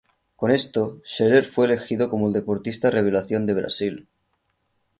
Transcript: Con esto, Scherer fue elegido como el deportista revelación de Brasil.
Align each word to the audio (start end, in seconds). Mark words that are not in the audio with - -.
Con 0.35 0.49
esto, 0.49 0.99
Scherer 1.05 1.45
fue 1.45 1.67
elegido 1.67 2.09
como 2.09 2.25
el 2.25 2.33
deportista 2.33 2.89
revelación 2.89 3.45
de 3.45 3.53
Brasil. 3.53 4.07